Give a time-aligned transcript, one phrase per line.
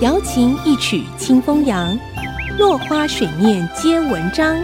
[0.00, 1.98] 瑶琴一曲清风扬，
[2.58, 4.56] 落花水面皆文章。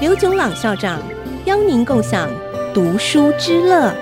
[0.00, 1.00] 刘炯朗校长
[1.46, 2.28] 邀您共享
[2.74, 3.94] 读书之乐。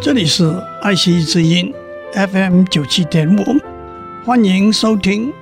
[0.00, 1.72] 这里是爱惜之音
[2.12, 3.42] FM 九七点五，
[4.24, 5.28] 欢迎收听《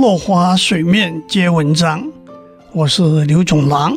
[0.00, 2.02] 落花水面皆文章》，
[2.72, 3.96] 我是刘炯朗。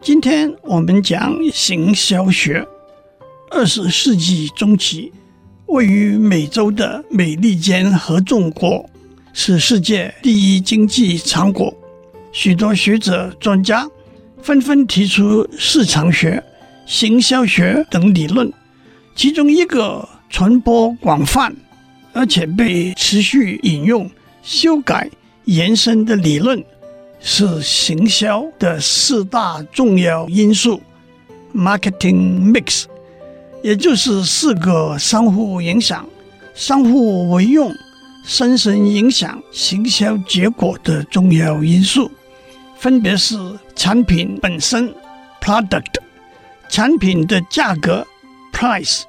[0.00, 2.66] 今天我们讲行销学。
[3.50, 5.12] 二十世纪中期。
[5.66, 8.88] 位于美洲的美利坚合众国
[9.32, 11.74] 是世界第一经济强国，
[12.30, 13.88] 许多学者专家
[14.40, 16.42] 纷纷提出市场学、
[16.86, 18.50] 行销学等理论，
[19.16, 21.54] 其中一个传播广泛
[22.12, 24.08] 而且被持续引用、
[24.42, 25.10] 修改、
[25.46, 26.64] 延伸的理论
[27.20, 30.80] 是行销的四大重要因素
[31.52, 32.84] （marketing mix）。
[33.66, 36.08] 也就是四个相互影响、
[36.54, 37.74] 相互为用、
[38.22, 42.08] 深深影响行销结果的重要因素，
[42.78, 43.36] 分别是
[43.74, 44.94] 产品本身
[45.40, 45.96] （product）、
[46.68, 48.06] 产品的价格
[48.52, 49.02] （price）、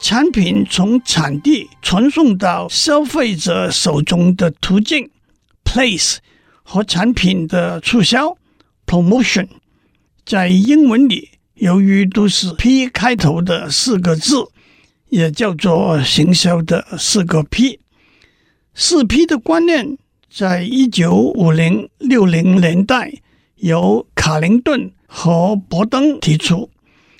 [0.00, 5.10] 产品从产地传送到消费者手中的途径
[5.62, 6.16] （place）
[6.62, 8.34] 和产品的促销
[8.86, 9.48] （promotion）。
[10.24, 11.39] 在英文里。
[11.60, 14.48] 由于都是 P 开头的四个字，
[15.10, 17.80] 也叫做行销的四个 P。
[18.74, 19.98] 四 P 的观念，
[20.32, 23.12] 在一九五零六零年代
[23.56, 26.70] 由卡林顿和伯登提出，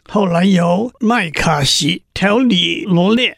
[0.09, 3.37] 后来由麦卡锡条理罗列。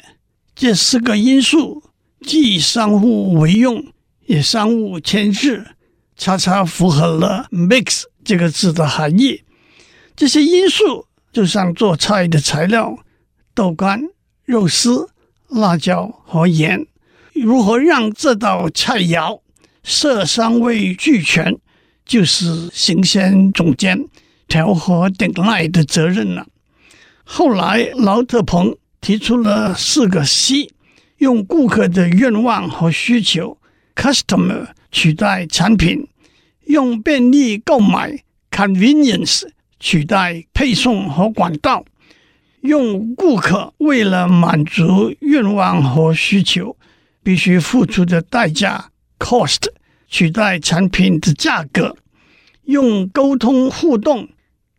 [0.54, 1.82] 这四个因素
[2.20, 3.84] 既相互为用，
[4.26, 5.66] 也相互牵制，
[6.16, 9.42] 恰恰符合了 “mix” 这个字的含义。
[10.22, 12.96] 这些因素就像做菜的材料：
[13.56, 14.04] 豆干、
[14.44, 15.08] 肉丝、
[15.48, 16.86] 辣椒和盐。
[17.34, 19.40] 如何让这道菜肴
[19.82, 21.58] 色香味俱全，
[22.06, 24.06] 就是行鲜总监
[24.46, 26.46] 调和顶赖的责任了。
[27.24, 30.70] 后来，劳特彭提出了四个 C，
[31.18, 33.58] 用顾客的愿望和需求
[33.96, 36.06] （customer） 取代产品，
[36.66, 39.48] 用便利购买 （convenience）。
[39.82, 41.84] 取代配送和管道，
[42.60, 46.76] 用顾客为了满足愿望和需求
[47.24, 49.66] 必须付出的代价 （cost）
[50.06, 51.96] 取代产品的价格，
[52.66, 54.28] 用沟通互动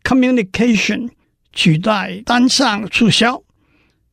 [0.02, 1.10] （communication）
[1.52, 3.42] 取代单向促销。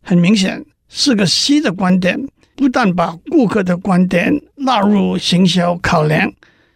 [0.02, 2.28] 很明显，四个 C 的观点
[2.58, 6.34] 不但把顾客的观点纳入行销考量，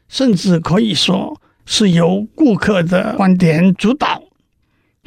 [0.07, 1.41] 甚至可以说。
[1.65, 4.23] 是由顾客的观点主导。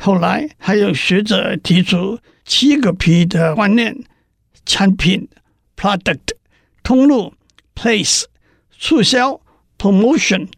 [0.00, 4.04] 后来还有学者提出七个 P 的观念：
[4.64, 5.28] 产品
[5.76, 6.34] （product）、
[6.82, 7.34] 通路
[7.74, 8.24] （place）、
[8.78, 9.40] 促销
[9.78, 10.48] （promotion）、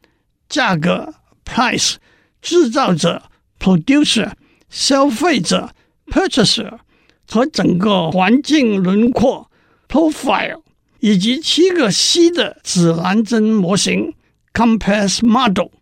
[0.48, 1.96] 价格 （price）、
[2.42, 3.22] 制造者
[3.58, 4.32] （producer）、
[4.68, 5.70] 消费者
[6.06, 6.78] （purchaser）
[7.28, 9.50] 和整个环境轮廓
[9.88, 10.62] （profile）
[11.00, 14.14] 以及七个 C 的指南针模型
[14.52, 15.79] （compass model）。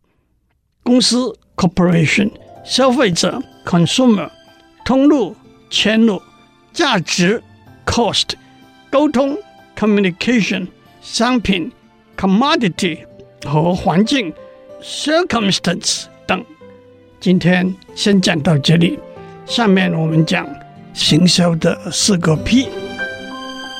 [0.88, 2.30] 公司 （corporation）、
[2.64, 4.30] 消费者 （consumer）、
[4.86, 5.36] 通路
[5.70, 6.22] （channel）、
[6.72, 7.42] 价值
[7.84, 8.28] （cost）、
[8.90, 9.36] 沟通
[9.76, 10.66] （communication）、
[11.02, 11.70] 商品
[12.16, 13.00] （commodity）
[13.44, 14.32] 和环境
[14.82, 16.42] （circumstance） 等。
[17.20, 18.98] 今天先讲到这里，
[19.44, 20.48] 下面我们讲
[20.94, 22.66] 行销的四个 P。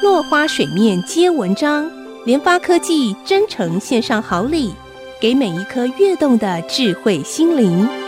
[0.02, 1.90] 落花水面皆文章，
[2.26, 4.74] 联发科技真诚献上好礼。
[5.20, 8.07] 给每一颗跃动的智慧心灵。